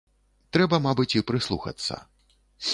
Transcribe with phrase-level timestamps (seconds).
[0.55, 2.03] Трэба, мабыць, і прыслухацца.